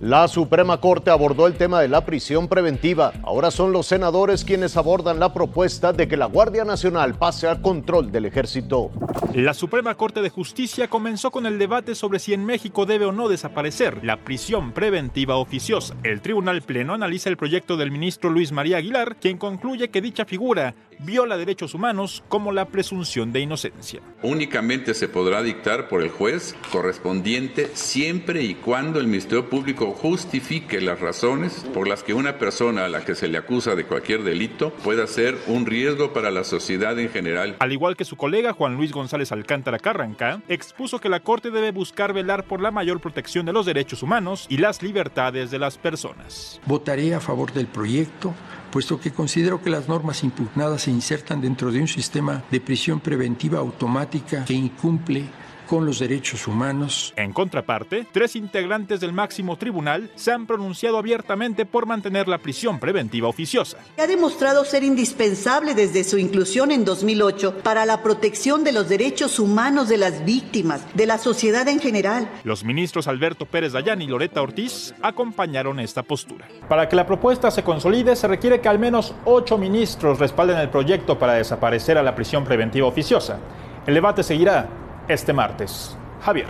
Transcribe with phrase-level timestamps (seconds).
[0.00, 3.12] La Suprema Corte abordó el tema de la prisión preventiva.
[3.22, 7.60] Ahora son los senadores quienes abordan la propuesta de que la Guardia Nacional pase al
[7.60, 8.90] control del ejército.
[9.34, 13.12] La Suprema Corte de Justicia comenzó con el debate sobre si en México debe o
[13.12, 15.94] no desaparecer la prisión preventiva oficiosa.
[16.02, 20.24] El Tribunal Pleno analiza el proyecto del ministro Luis María Aguilar, quien concluye que dicha
[20.24, 24.00] figura viola derechos humanos como la presunción de inocencia.
[24.22, 30.80] Únicamente se podrá dictar por el juez correspondiente siempre y cuando el Ministerio Público justifique
[30.80, 34.22] las razones por las que una persona a la que se le acusa de cualquier
[34.22, 37.56] delito pueda ser un riesgo para la sociedad en general.
[37.58, 41.72] Al igual que su colega Juan Luis González Alcántara Carranca, expuso que la Corte debe
[41.72, 45.78] buscar velar por la mayor protección de los derechos humanos y las libertades de las
[45.78, 46.60] personas.
[46.66, 48.34] Votaré a favor del proyecto
[48.70, 53.00] puesto que considero que las normas impugnadas se insertan dentro de un sistema de prisión
[53.00, 55.24] preventiva automática que incumple
[55.70, 57.14] con los derechos humanos.
[57.14, 62.80] En contraparte, tres integrantes del máximo tribunal se han pronunciado abiertamente por mantener la prisión
[62.80, 63.78] preventiva oficiosa.
[63.96, 69.38] Ha demostrado ser indispensable desde su inclusión en 2008 para la protección de los derechos
[69.38, 72.28] humanos de las víctimas, de la sociedad en general.
[72.42, 76.48] Los ministros Alberto Pérez Dayán y Loreta Ortiz acompañaron esta postura.
[76.68, 80.70] Para que la propuesta se consolide, se requiere que al menos ocho ministros respalden el
[80.70, 83.38] proyecto para desaparecer a la prisión preventiva oficiosa.
[83.86, 84.79] El debate seguirá
[85.12, 85.96] este martes.
[86.20, 86.48] Javier.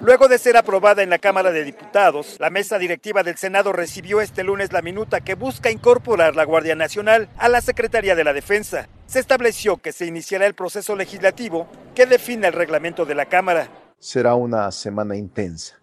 [0.00, 4.20] Luego de ser aprobada en la Cámara de Diputados, la mesa directiva del Senado recibió
[4.20, 8.34] este lunes la minuta que busca incorporar la Guardia Nacional a la Secretaría de la
[8.34, 8.88] Defensa.
[9.06, 13.68] Se estableció que se iniciará el proceso legislativo que define el reglamento de la Cámara.
[13.98, 15.76] Será una semana intensa.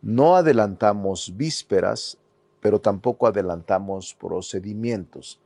[0.00, 2.16] No adelantamos vísperas,
[2.60, 5.40] pero tampoco adelantamos procedimientos.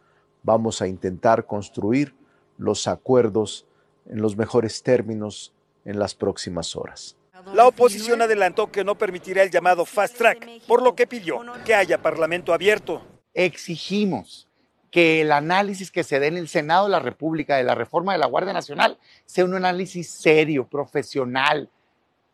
[0.45, 2.15] Vamos a intentar construir
[2.59, 3.67] los acuerdos
[4.07, 5.53] en los mejores términos
[5.85, 7.17] en las próximas horas.
[7.55, 11.75] La oposición adelantó que no permitirá el llamado fast track, por lo que pidió que
[11.75, 13.03] haya parlamento abierto.
[13.35, 14.49] Exigimos
[14.91, 18.13] que el análisis que se dé en el Senado de la República de la reforma
[18.13, 21.71] de la Guardia Nacional sea un análisis serio, profesional,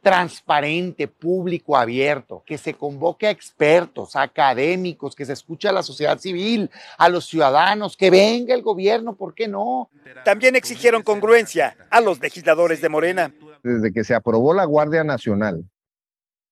[0.01, 5.83] transparente, público, abierto, que se convoque a expertos, a académicos, que se escuche a la
[5.83, 9.91] sociedad civil, a los ciudadanos, que venga el gobierno, ¿por qué no?
[10.25, 13.35] También exigieron congruencia a los legisladores de Morena.
[13.63, 15.65] Desde que se aprobó la Guardia Nacional,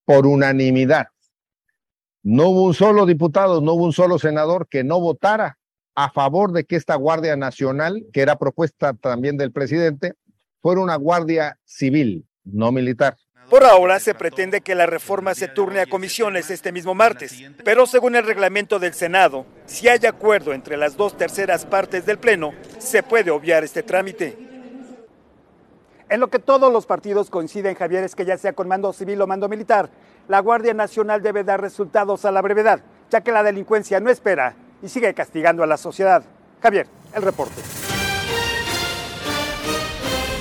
[0.05, 1.09] por unanimidad,
[2.23, 5.59] no hubo un solo diputado, no hubo un solo senador que no votara
[5.95, 10.15] a favor de que esta Guardia Nacional, que era propuesta también del presidente,
[10.61, 13.17] fuera una Guardia Civil, no militar.
[13.51, 17.87] Por ahora se pretende que la reforma se turne a comisiones este mismo martes, pero
[17.87, 22.53] según el reglamento del Senado, si hay acuerdo entre las dos terceras partes del Pleno,
[22.79, 24.37] se puede obviar este trámite.
[26.09, 29.21] En lo que todos los partidos coinciden, Javier, es que ya sea con mando civil
[29.23, 29.91] o mando militar,
[30.29, 32.81] la Guardia Nacional debe dar resultados a la brevedad,
[33.11, 36.25] ya que la delincuencia no espera y sigue castigando a la sociedad.
[36.61, 37.86] Javier, el reporte.